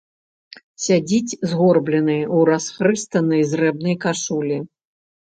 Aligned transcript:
Сядзіць 0.83 1.37
згорблены 1.51 2.15
ў 2.21 2.37
расхрыстанай 2.51 3.43
зрэбнай 3.51 3.95
кашулі. 4.07 4.57